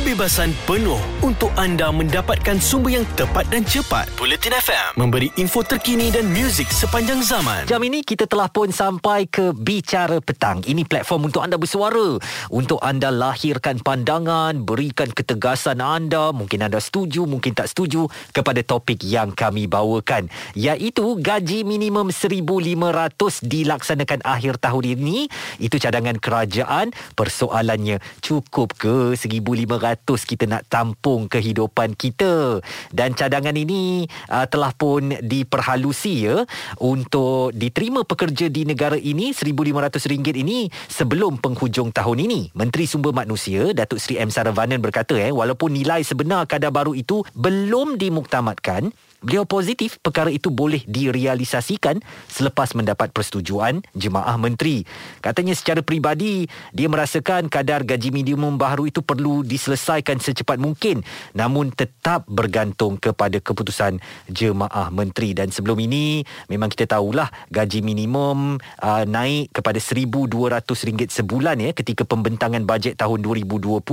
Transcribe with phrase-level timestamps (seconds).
[0.00, 4.08] kebebasan penuh untuk anda mendapatkan sumber yang tepat dan cepat.
[4.16, 7.68] Bulletin FM memberi info terkini dan muzik sepanjang zaman.
[7.68, 10.64] Jam ini kita telah pun sampai ke Bicara Petang.
[10.64, 12.16] Ini platform untuk anda bersuara.
[12.48, 16.32] Untuk anda lahirkan pandangan, berikan ketegasan anda.
[16.32, 20.32] Mungkin anda setuju, mungkin tak setuju kepada topik yang kami bawakan.
[20.56, 25.28] Iaitu gaji minimum 1,500 dilaksanakan akhir tahun ini.
[25.60, 26.96] Itu cadangan kerajaan.
[27.12, 32.60] Persoalannya cukup ke 1,500 kita nak tampung kehidupan kita.
[32.92, 36.44] Dan cadangan ini uh, telah pun diperhalusi ya
[36.78, 42.52] untuk diterima pekerja di negara ini RM1,500 ini sebelum penghujung tahun ini.
[42.52, 47.24] Menteri Sumber Manusia Datuk Seri M Saravanan berkata eh walaupun nilai sebenar kadar baru itu
[47.32, 54.88] belum dimuktamadkan Beliau positif perkara itu boleh direalisasikan selepas mendapat persetujuan jemaah menteri.
[55.20, 61.04] Katanya secara peribadi dia merasakan kadar gaji minimum baru itu perlu diselesaikan secepat mungkin
[61.36, 64.00] namun tetap bergantung kepada keputusan
[64.32, 71.60] jemaah menteri dan sebelum ini memang kita tahulah gaji minimum uh, naik kepada RM1200 sebulan
[71.60, 73.84] ya ketika pembentangan bajet tahun 2020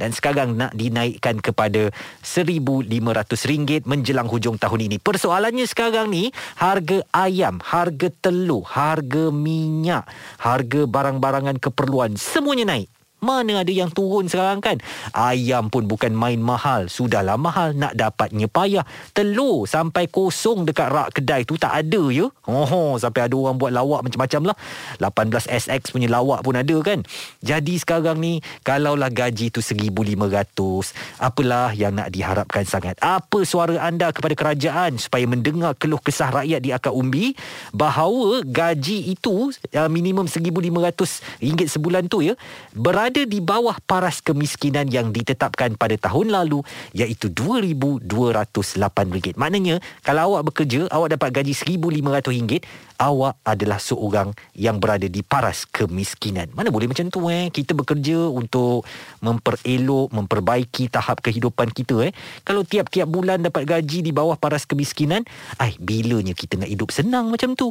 [0.00, 1.92] dan sekarang nak dinaikkan kepada
[2.24, 4.96] RM1500 menjelang hujung hujung tahun ini.
[5.02, 10.06] Persoalannya sekarang ni, harga ayam, harga telur, harga minyak,
[10.38, 12.88] harga barang-barangan keperluan, semuanya naik.
[13.24, 14.76] Mana ada yang turun sekarang kan?
[15.16, 16.92] Ayam pun bukan main mahal.
[16.92, 18.84] Sudahlah mahal nak dapatnya payah.
[19.16, 22.28] Telur sampai kosong dekat rak kedai tu tak ada ya.
[22.44, 24.56] Oh, sampai ada orang buat lawak macam-macam lah.
[25.00, 27.00] 18SX punya lawak pun ada kan.
[27.40, 33.00] Jadi sekarang ni kalaulah gaji tu 1500, apalah yang nak diharapkan sangat?
[33.00, 37.32] Apa suara anda kepada kerajaan supaya mendengar keluh kesah rakyat di akar umbi
[37.70, 42.34] bahawa gaji itu uh, minimum 1500 ringgit sebulan tu ya
[42.74, 46.66] berada berada di bawah paras kemiskinan yang ditetapkan pada tahun lalu
[46.98, 49.38] iaitu RM2,208.
[49.38, 52.66] Maknanya kalau awak bekerja, awak dapat gaji RM1,500,
[52.98, 56.50] awak adalah seorang yang berada di paras kemiskinan.
[56.58, 57.54] Mana boleh macam tu eh?
[57.54, 58.82] Kita bekerja untuk
[59.22, 62.12] memperelok, memperbaiki tahap kehidupan kita eh.
[62.42, 65.22] Kalau tiap-tiap bulan dapat gaji di bawah paras kemiskinan,
[65.62, 67.70] ai bilanya kita nak hidup senang macam tu?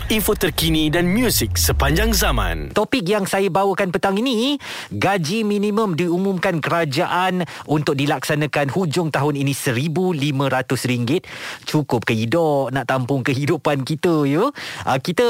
[0.11, 2.75] info terkini dan muzik sepanjang zaman.
[2.75, 4.59] Topik yang saya bawakan petang ini,
[4.91, 11.23] gaji minimum diumumkan kerajaan untuk dilaksanakan hujung tahun ini RM1,500.
[11.63, 14.51] Cukup ke hidup nak tampung kehidupan kita ya.
[14.83, 15.23] Ah, kita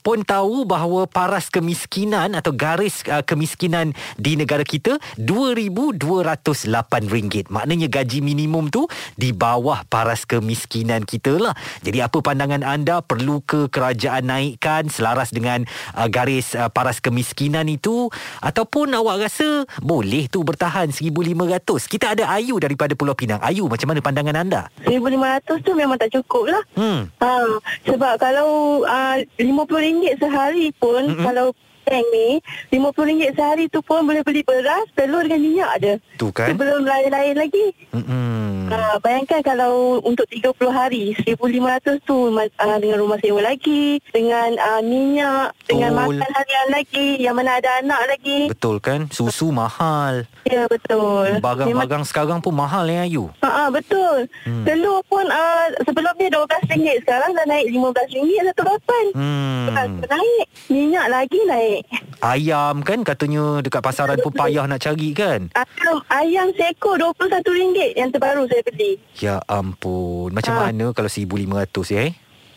[0.00, 7.52] pun tahu bahawa paras kemiskinan atau garis ah, kemiskinan di negara kita RM2,208.
[7.52, 8.88] Maknanya gaji minimum tu
[9.20, 11.52] di bawah paras kemiskinan kita lah.
[11.84, 15.66] Jadi apa pandangan anda perlu ke kerajaan kerajaan naikkan selaras dengan
[15.98, 18.06] uh, garis uh, paras kemiskinan itu
[18.38, 23.42] ataupun awak rasa boleh tu bertahan 1500 kita ada Ayu daripada Pulau Pinang.
[23.42, 24.62] Ayu macam mana pandangan anda?
[24.86, 26.62] 1500 tu memang tak cukup lah.
[26.78, 27.10] Hmm.
[27.18, 27.58] uh,
[27.90, 31.24] sebab kalau uh, RM50 sehari pun Mm-mm.
[31.26, 31.50] kalau
[31.84, 32.40] bank ni
[32.72, 35.92] RM50 sehari tu pun boleh beli beras telur dengan minyak ada.
[36.16, 36.48] Tu kan?
[36.54, 37.66] Sebelum lain-lain lagi.
[37.92, 38.63] Mm-mm.
[38.74, 44.82] Uh, bayangkan kalau untuk 30 hari 1500 tu uh, dengan rumah sewa lagi dengan uh,
[44.82, 45.68] minyak betul.
[45.70, 48.50] dengan makan harian lagi yang mana ada anak lagi.
[48.50, 49.06] Betul kan?
[49.14, 50.26] Susu mahal.
[50.42, 51.38] Ya betul.
[51.38, 53.30] Barang-barang sekarang pun mahal ya Ayu?
[53.38, 54.26] Uh, uh, betul.
[54.42, 54.66] Hmm.
[54.66, 60.02] telur pun uh, sebelum ni RM12 sekarang dah naik RM15 satu lapan hmm.
[60.02, 61.82] naik minyak lagi naik.
[62.24, 63.06] Ayam kan?
[63.06, 65.52] Katanya dekat pasaran pun payah nak cari kan?
[65.54, 68.98] Ayam, ayam seekor RM21 yang terbaru saya beli.
[69.20, 70.32] Ya ampun.
[70.32, 70.60] Macam ha.
[70.68, 72.02] mana kalau 1500 ya?
[72.10, 72.12] Eh?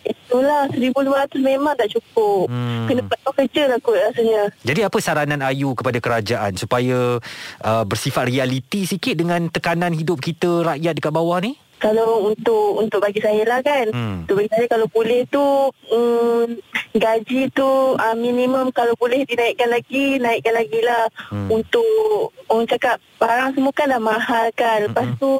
[0.08, 2.48] Itulah 1500 memang tak cukup.
[2.48, 2.88] Hmm.
[2.88, 4.50] Kena buat kerja lah kot rasanya.
[4.64, 7.20] Jadi apa saranan Ayu kepada kerajaan supaya
[7.62, 11.60] uh, bersifat realiti sikit dengan tekanan hidup kita rakyat dekat bawah ni?
[11.78, 14.26] Kalau untuk untuk bagi saya lah kan hmm.
[14.26, 16.50] Untuk bagi saya kalau boleh tu um,
[16.98, 21.54] Gaji tu uh, minimum kalau boleh dinaikkan lagi Naikkan lagi lah hmm.
[21.54, 25.18] Untuk orang cakap barang semua kan dah mahal kan Lepas hmm.
[25.22, 25.38] tu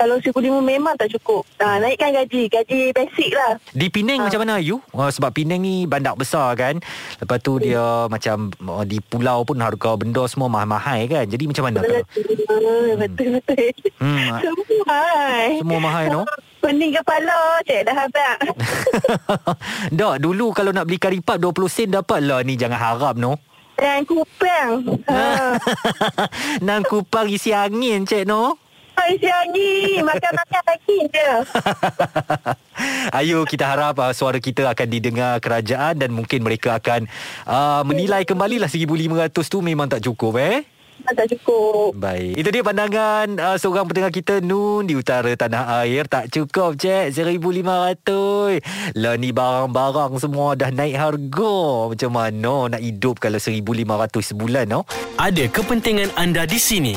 [0.00, 1.44] kalau RM1,500 memang tak cukup.
[1.60, 2.48] Ha, naikkan gaji.
[2.48, 3.60] Gaji basic lah.
[3.76, 4.32] Di Penang ha.
[4.32, 4.80] macam mana Ayu?
[4.96, 6.80] Uh, sebab Penang ni bandar besar kan.
[7.20, 8.08] Lepas tu dia hmm.
[8.08, 11.28] macam uh, di pulau pun harga benda semua mahal-mahal kan.
[11.28, 11.84] Jadi macam mana?
[12.96, 13.76] Betul-betul.
[14.00, 14.40] Hmm.
[14.40, 15.48] Semua mahal.
[15.60, 16.24] Semua mahal no?
[16.60, 18.36] Pening kepala Cik dah habis
[19.96, 23.40] Dok dulu kalau nak beli karipap 20 sen dapat lah Ni jangan harap no
[23.80, 25.56] Dan kupang ha.
[26.68, 28.60] Nang kupang isi angin Cik no
[29.00, 31.30] Hai Siagi Makan-makan lagi je
[33.24, 37.08] Ayo kita harap uh, suara kita akan didengar kerajaan dan mungkin mereka akan
[37.48, 40.68] uh, menilai kembali lah 1500 tu memang tak cukup eh.
[41.16, 42.44] Tak cukup Baik.
[42.44, 47.16] Itu dia pandangan uh, seorang pendengar kita Nun di utara tanah air tak cukup cek
[47.16, 49.00] 1500.
[49.00, 51.56] Lah ni barang-barang semua dah naik harga.
[51.88, 53.80] Macam mana nak hidup kalau 1500
[54.36, 54.84] sebulan no?
[55.16, 56.96] Ada kepentingan anda di sini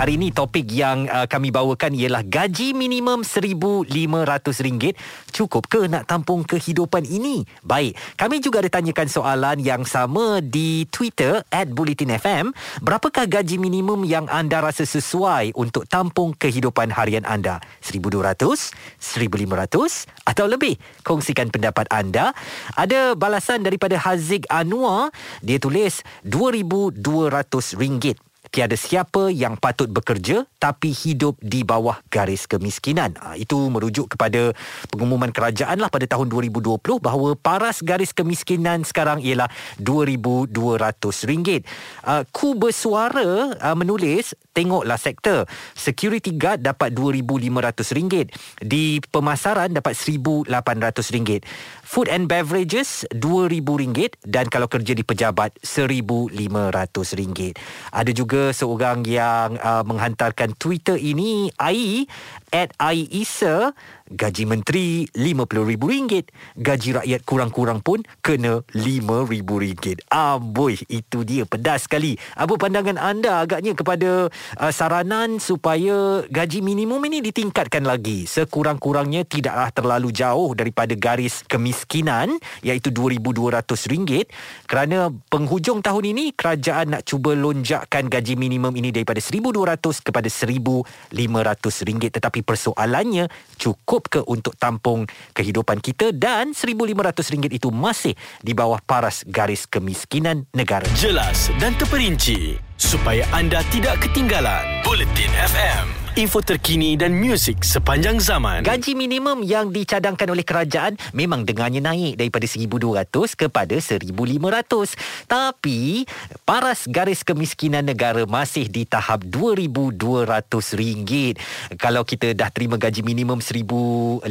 [0.00, 4.96] Hari ini topik yang uh, kami bawakan ialah gaji minimum RM1,500.
[5.28, 7.44] Cukup ke nak tampung kehidupan ini?
[7.60, 12.56] Baik, kami juga ada tanyakan soalan yang sama di Twitter at Bulletin FM.
[12.80, 17.60] Berapakah gaji minimum yang anda rasa sesuai untuk tampung kehidupan harian anda?
[17.84, 18.72] RM1,200?
[19.04, 20.08] RM1,500?
[20.24, 20.80] Atau lebih?
[21.04, 22.32] Kongsikan pendapat anda.
[22.72, 25.12] Ada balasan daripada Haziq Anwar.
[25.44, 28.29] Dia tulis RM2,200.
[28.50, 33.14] Tiada siapa yang patut bekerja tapi hidup di bawah garis kemiskinan.
[33.22, 34.50] Ha, itu merujuk kepada
[34.90, 39.46] pengumuman kerajaan lah pada tahun 2020 bahawa paras garis kemiskinan sekarang ialah
[39.78, 41.62] RM2,200.
[42.02, 45.46] Uh, ku bersuara uh, menulis, tengoklah sektor.
[45.78, 48.66] Security guard dapat RM2,500.
[48.66, 51.46] Di pemasaran dapat RM1,800.
[51.86, 57.54] Food and beverages RM2,000 dan kalau kerja di pejabat RM1,500.
[57.94, 62.08] Ada juga seorang yang uh, menghantarkan Twitter ini Ai
[62.50, 63.72] at Ai Isa
[64.10, 66.58] gaji menteri RM50,000.
[66.58, 72.18] Gaji rakyat kurang-kurang pun kena RM5,000 amboi itu dia pedas sekali.
[72.34, 78.26] Apa pandangan anda agaknya kepada uh, saranan supaya gaji minimum ini ditingkatkan lagi?
[78.26, 82.36] Sekurang-kurangnya tidaklah terlalu jauh daripada garis kemiskinan
[82.66, 84.26] iaitu RM2,200.
[84.66, 92.18] Kerana penghujung tahun ini kerajaan nak cuba lonjakkan gaji minimum ini daripada RM1,200 kepada RM1,500.
[92.18, 95.06] Tetapi persoalannya cukup ke untuk tampung
[95.36, 100.86] kehidupan kita dan RM1,500 itu masih di bawah paras garis kemiskinan negara.
[100.96, 104.82] Jelas dan terperinci supaya anda tidak ketinggalan.
[104.82, 105.86] Bulletin FM,
[106.18, 108.66] info terkini dan muzik sepanjang zaman.
[108.66, 115.30] Gaji minimum yang dicadangkan oleh kerajaan memang dengannya naik daripada 1200 kepada 1500.
[115.30, 116.02] Tapi
[116.42, 121.38] paras garis kemiskinan negara masih di tahap 2200 ringgit.
[121.78, 124.26] Kalau kita dah terima gaji minimum 1500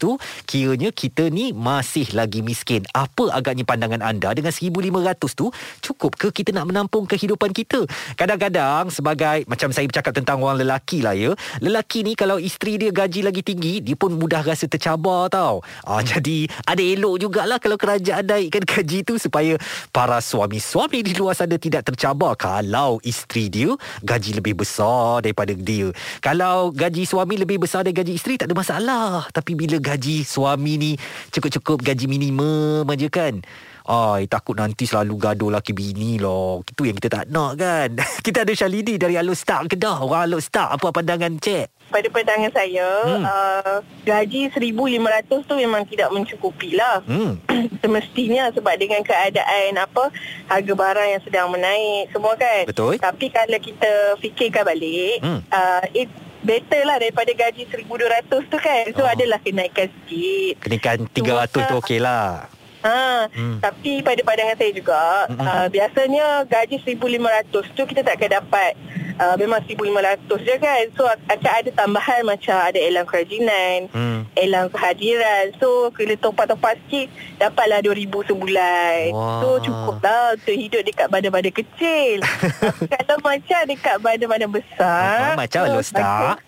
[0.00, 0.16] tu,
[0.48, 2.88] kiranya kita ni masih lagi miskin.
[2.96, 5.52] Apa agaknya pandangan anda dengan 1500 tu
[5.84, 7.84] cukup ke kita nak menampung kehidupan kita?
[8.16, 11.32] Kadang-kadang sebagai macam saya bercakap tentang orang lelaki lah ya.
[11.58, 15.66] Lelaki ni kalau isteri dia gaji lagi tinggi, dia pun mudah rasa tercabar tau.
[15.82, 19.58] Ah, jadi ada elok jugalah kalau kerajaan naikkan gaji tu supaya
[19.90, 23.74] para suami-suami di luar sana tidak tercabar kalau isteri dia
[24.06, 25.90] gaji lebih besar daripada dia.
[26.22, 29.26] Kalau gaji suami lebih besar dari gaji isteri tak ada masalah.
[29.34, 30.92] Tapi bila gaji suami ni
[31.34, 33.42] cukup-cukup gaji minimum aja kan.
[33.88, 36.60] Ai, takut nanti selalu gaduh laki bini lah.
[36.60, 37.96] Itu yang kita tak nak kan.
[38.26, 40.04] kita ada Syalini dari Alor Star Kedah.
[40.04, 40.68] Orang Alor Star.
[40.68, 41.72] Apa pandangan cik?
[41.88, 43.24] Pada pandangan saya hmm.
[43.24, 47.40] uh, Gaji RM1,500 tu memang tidak mencukupi lah Hmm.
[47.80, 50.12] Semestinya sebab dengan keadaan apa
[50.52, 53.00] Harga barang yang sedang menaik Semua kan Betul.
[53.00, 53.88] Tapi kalau kita
[54.20, 55.40] fikirkan balik Hmm.
[55.48, 56.12] uh, It
[56.44, 59.08] better lah daripada gaji RM1,200 tu kan So Oh.
[59.08, 62.52] adalah kenaikan sikit Kenaikan 300 tu okey lah.
[62.80, 63.58] Ha, Hmm.
[63.58, 65.40] tapi pada pandangan saya juga Hmm.
[65.40, 68.72] uh, biasanya gaji 1500 tu kita tak akan dapat
[69.18, 70.82] uh, memang 1500 je kan.
[70.94, 74.30] So akan ada tambahan macam ada elang kerajinan, Hmm.
[74.34, 75.50] elang kehadiran.
[75.58, 79.10] So bila topak-topak sikit dapatlah 2000 sebulan.
[79.10, 79.40] Wah.
[79.40, 82.22] So cukup lah untuk hidup dekat badan-badan kecil.
[82.94, 86.38] Kalau macam dekat badan-badan besar, Ah, macam so, Alor Star.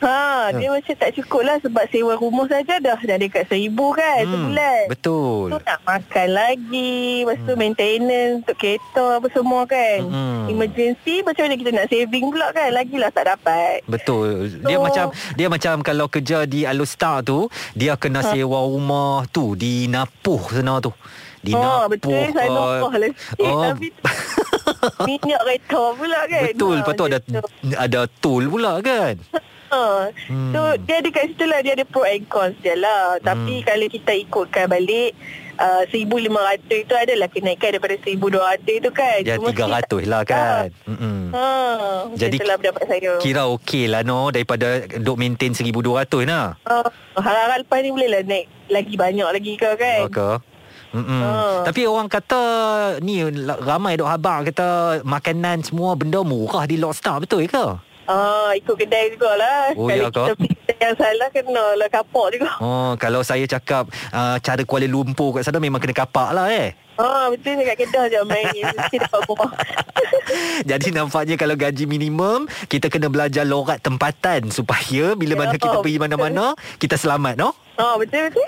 [0.00, 0.18] Ha,
[0.52, 4.32] dia macam tak cukup lah sebab sewa rumah saja dah dah dekat seribu kan Hmm,
[4.32, 4.82] sebulan.
[4.86, 5.44] betul.
[5.48, 10.46] Tu nak makan lagi Lepas tu maintenance Untuk kereta apa semua kan Hmm.
[10.46, 14.28] Emergency Macam mana kita nak saving pula kan Lagilah tak dapat Betul.
[14.60, 18.30] Dia So- macam dia macam kalau kerja di Alostar tu, dia kena Ha.
[18.30, 20.94] sewa rumah tu di Napuh sana tu.
[21.38, 21.86] Di Oh Napuh.
[21.90, 23.10] betul Saya uh, lupa lah
[23.42, 23.62] oh.
[23.68, 23.88] Tapi
[25.00, 27.32] Minyak kereta pula kan Betul, Ha, lepas tu ada tu.
[27.74, 29.14] ada tol pula kan.
[29.68, 30.08] Ha.
[30.32, 30.52] Hmm.
[30.56, 33.84] So dia ada kat situ lah Dia ada pro and cons dia lah Tapi kalau
[33.84, 35.12] kita ikutkan balik
[35.58, 39.18] uh, 1,500 itu adalah kenaikan daripada 1,200 itu kan.
[39.26, 40.70] Ya Cuma 300 lah kan.
[41.34, 41.46] Ha,
[42.14, 43.12] Jadi, Jadi itulah pendapat saya.
[43.20, 46.54] Kira okey lah no daripada duk maintain 1200 nah.
[46.64, 46.86] Uh,
[47.18, 50.00] harap lepas ni boleh lah naik lagi banyak lagi ke kan.
[50.08, 50.34] Okay.
[50.88, 51.20] Mm-mm.
[51.20, 51.68] Ha.
[51.68, 52.40] Tapi orang kata
[53.04, 53.20] ni
[53.60, 57.87] ramai dok habang kata makanan semua benda murah di Lockstar betul ke?
[58.08, 59.76] Ah, ikut kedai jugalah.
[59.76, 62.50] Oh, Kalau ya kita kedai yang salah kena lah kapak juga.
[62.64, 66.72] Oh, kalau saya cakap uh, cara Kuala Lumpur kat sana memang kena kapak lah eh.
[66.96, 68.48] Ah, betul dekat kedai je main.
[68.80, 69.52] Mesti dapat murah.
[70.72, 75.78] Jadi nampaknya kalau gaji minimum kita kena belajar lorat tempatan supaya bila Ya, mana kita
[75.84, 77.52] pergi mana-mana kita selamat no?
[77.78, 78.46] Ah, betul betul.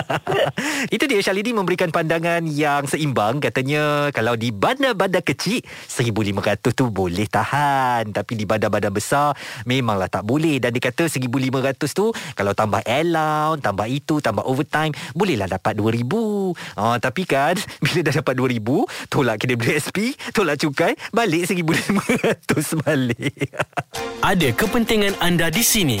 [0.96, 3.36] Itu dia Syalini memberikan pandangan yang seimbang.
[3.36, 5.60] Katanya kalau di bandar-bandar kecil
[5.92, 8.16] 1,500 tu boleh tahan.
[8.16, 9.36] Tapi di bandar-bandar besar
[9.68, 10.56] memanglah tak boleh.
[10.56, 16.80] Dan dia kata 1,500 tu kalau tambah allowance, tambah itu, tambah overtime Bolehlah dapat 2,000
[16.80, 19.96] ah, Tapi kan bila dah dapat 2,000 Tolak KWSP,
[20.32, 23.52] tolak cukai Balik 1,500 balik.
[24.32, 26.00] Ada kepentingan anda di sini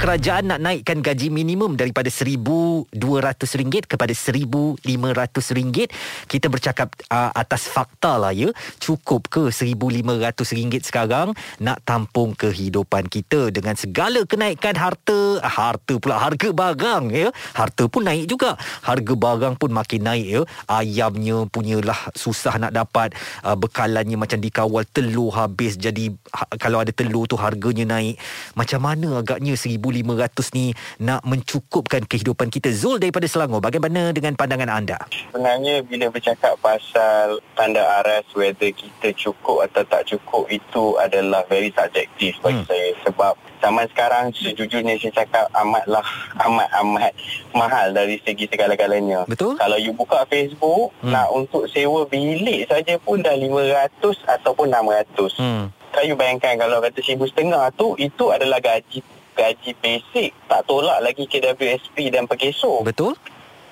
[0.00, 5.92] Kerajaan nak naikkan gaji minimum daripada RM1,200 kepada RM1,500.
[6.24, 8.48] Kita bercakap uh, atas fakta lah ya.
[8.80, 16.48] Cukup ke RM1,500 sekarang nak tampung kehidupan kita dengan segala kenaikan harta, harta pula harga
[16.48, 17.28] barang ya.
[17.52, 18.56] Harta pun naik juga.
[18.80, 20.42] Harga barang pun makin naik ya.
[20.64, 23.12] Ayamnya punyalah susah nak dapat
[23.44, 28.16] uh, bekalannya macam dikawal telur habis jadi ha, kalau ada telur tu harganya naik.
[28.56, 29.52] Macam mana agaknya
[29.90, 36.08] 1500 ni nak mencukupkan kehidupan kita Zul daripada Selangor bagaimana dengan pandangan anda Sebenarnya bila
[36.08, 42.56] bercakap pasal tanda aras whether kita cukup atau tak cukup itu adalah very subjektif bagi
[42.56, 42.66] Hmm.
[42.66, 46.04] saya sebab zaman sekarang sejujurnya saya cakap amatlah
[46.38, 47.12] amat-amat
[47.52, 49.24] mahal dari segi segala-galanya.
[49.24, 49.56] Betul.
[49.56, 51.12] Kalau you buka Facebook Hmm.
[51.12, 55.32] nak untuk sewa bilik saja pun dah 500 ataupun 600.
[55.36, 55.64] hmm.
[55.90, 59.00] Kan you bayangkan kalau kata seribu setengah tu itu adalah gaji
[59.40, 62.84] gaji basic tak tolak lagi KWSP dan pekeso.
[62.84, 63.16] betul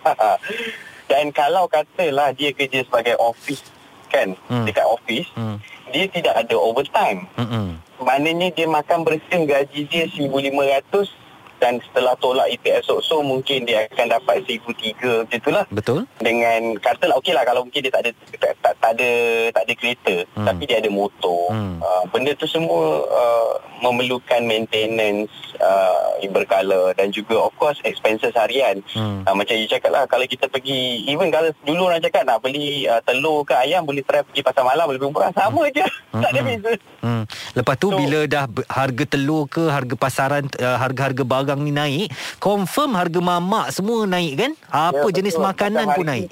[1.05, 3.63] Dan kalau katalah dia kerja sebagai office
[4.09, 4.61] kan Hmm.
[4.61, 4.65] hmm.
[4.67, 5.57] dekat office hmm.
[5.93, 7.29] dia tidak ada overtime.
[7.39, 7.79] Mm-mm.
[8.01, 11.24] Maknanya dia makan bersin gaji dia 1500
[11.65, 17.17] dan setelah tolak EPS so mungkin dia akan dapat 1003 macam itulah betul dengan katalah
[17.17, 19.09] okey lah kalau mungkin dia tak ada tak, tak, tak ada
[19.49, 20.37] tak ada kereta Hmm.
[20.37, 20.47] hmm.
[20.47, 21.57] tapi dia ada motor Hmm.
[21.57, 21.79] hmm.
[21.81, 28.85] uh, benda tu semua uh, memerlukan maintenance uh, berkala dan juga of course expenses harian
[28.91, 29.23] Hmm.
[29.23, 32.85] uh, macam you cakap lah kalau kita pergi even kalau dulu orang cakap nak beli
[32.85, 35.81] uh, telur ke ayam boleh try pergi pasar malam lebih murah sama je
[36.21, 36.49] tak ada Mm-mm.
[36.53, 37.21] beza Hmm.
[37.53, 42.07] Lepas tu So- bila dah harga telur ke harga pasaran uh, harga-harga barang ni naik,
[42.37, 44.51] confirm harga mamak semua naik kan?
[44.67, 45.45] Apa Ya, jenis betul.
[45.45, 46.29] makanan Macam pun hari naik.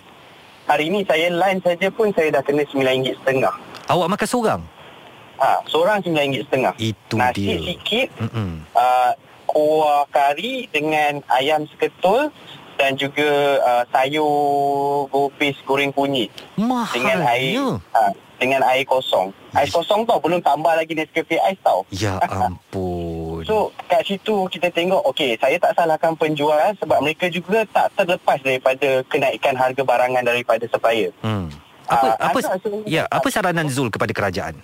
[0.64, 3.44] hari ni saya lunch saja pun saya dah kena RM9.5
[3.86, 4.62] Awak makan seorang?
[5.36, 7.58] ha, seorang RM9.5 Itu nasi dia.
[7.66, 8.64] sikit Mm-mm.
[8.72, 9.12] uh,
[9.46, 12.32] kuah kari dengan ayam seketul
[12.74, 14.32] dan juga uh, sayur
[15.08, 16.32] gopis goreng kunyit
[16.90, 17.78] dengan air Mahalnya.
[17.94, 19.30] uh, dengan air kosong.
[19.52, 21.86] Air kosong tau belum tambah lagi Nescafe Ice tau.
[21.90, 23.03] Ya ampun.
[23.46, 28.40] So kat situ kita tengok okey saya tak salahkan penjual sebab mereka juga tak terlepas
[28.40, 31.12] daripada kenaikan harga barangan daripada supplier.
[31.20, 31.48] Hmm.
[31.84, 32.88] Apa Ah, apa ada sebenarnya.
[32.88, 34.56] ya apa saranan Zul kepada kerajaan?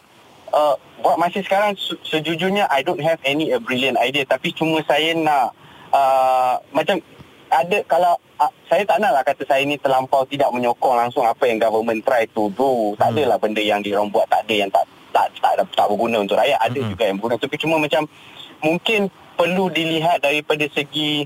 [0.50, 4.82] uh, buat masa sekarang se- sejujurnya I don't have any a brilliant idea tapi cuma
[4.82, 5.54] saya nak
[5.90, 6.98] uh, macam
[7.50, 11.44] ada kalau uh, saya tak nak lah kata saya ni terlampau tidak menyokong langsung apa
[11.44, 13.18] yang government try to do tak Hmm.
[13.20, 16.34] adalah benda yang diorang buat tak ada yang tak tak tak, tak, tak berguna untuk
[16.36, 16.90] rakyat ada Hmm.
[16.90, 18.02] juga yang berguna tapi cuma macam
[18.60, 21.24] mungkin perlu dilihat daripada segi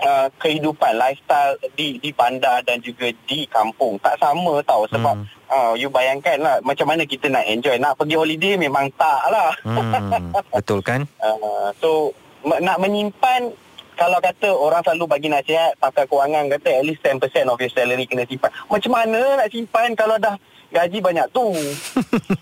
[0.00, 5.26] uh, kehidupan lifestyle di di bandar dan juga di kampung tak sama tau sebab Hmm.
[5.48, 9.52] uh, you bayangkan lah macam mana kita nak enjoy nak pergi holiday memang tak lah
[9.60, 10.32] Hmm.
[10.56, 11.04] Betul kan?
[11.20, 13.50] uh, so nak menyimpan
[13.92, 18.06] kalau kata orang selalu bagi nasihat pakar kewangan kata at least 10% of your salary
[18.06, 20.38] kena simpan macam mana nak simpan kalau dah
[20.70, 21.50] gaji banyak tu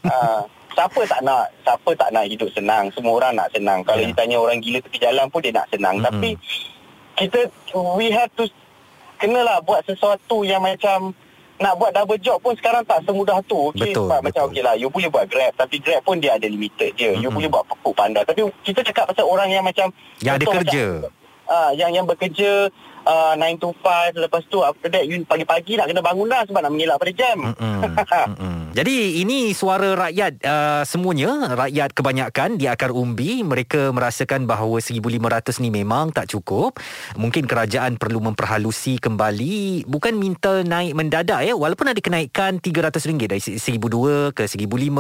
[0.05, 0.45] uh,
[0.77, 4.13] siapa tak nak siapa tak nak hidup senang semua orang nak senang kalau Ya.
[4.13, 6.07] ditanya orang gila tepi jalan pun dia nak senang Mm-mm.
[6.07, 6.31] tapi
[7.17, 7.39] kita
[7.97, 8.45] we have to
[9.17, 11.17] kenalah buat sesuatu yang macam
[11.57, 13.89] nak buat double job pun sekarang tak semudah tu okay?
[13.89, 14.53] Betul, sebab macam betul.
[14.53, 17.33] okey lah you boleh buat grab tapi grab pun dia ada limited je you Mm-mm.
[17.33, 19.89] boleh buat pekuk pandai tapi kita cakap pasal orang yang macam
[20.21, 20.87] Yang ada kerja.
[21.01, 21.13] macam,
[21.49, 22.69] ah yang yang bekerja
[23.07, 26.61] uh, 9 to 5 lepas tu after that you pagi-pagi nak kena bangun dah sebab
[26.61, 27.37] nak mengelak pada jam.
[27.55, 27.79] Mm-mm.
[28.35, 28.57] Mm-mm.
[28.77, 35.65] Jadi ini suara rakyat uh, semuanya, rakyat kebanyakan di akar umbi, mereka merasakan bahawa 1500
[35.65, 36.77] ni memang tak cukup.
[37.17, 43.41] Mungkin kerajaan perlu memperhalusi kembali, bukan minta naik mendadak ya, walaupun ada kenaikan RM300 dari
[43.41, 44.93] RM1,200 ke RM1,500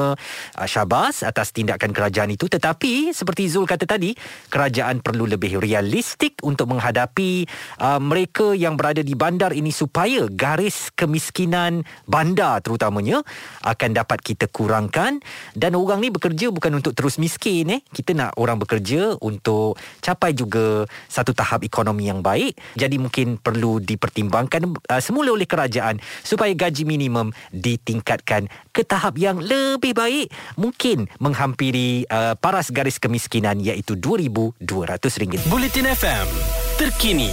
[0.56, 4.16] uh, syabas atas tindakan kerajaan itu tetapi seperti Zul kata tadi,
[4.48, 7.44] kerajaan perlu lebih realistik untuk menghadapi
[7.96, 13.24] uh, mereka yang berada di bandar ini supaya garis kemiskinan bandar terutamanya
[13.64, 15.24] akan dapat kita kurangkan.
[15.56, 17.80] Dan orang ni bekerja bukan untuk terus miskin eh.
[17.80, 22.76] Kita nak orang bekerja untuk capai juga satu tahap ekonomi yang baik.
[22.76, 29.40] Jadi mungkin perlu dipertimbangkan uh, semula oleh kerajaan supaya gaji minimum ditingkatkan ke tahap yang
[29.40, 30.28] lebih baik.
[30.60, 35.48] Mungkin menghampiri uh, paras garis kemiskinan iaitu RM2200.
[35.48, 36.28] Bulletin FM
[36.76, 37.32] terkini